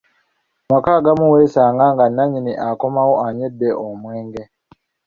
[0.63, 4.43] Mu maka agamu weesanga nga nnyinimu akomawo anywedde omwenge.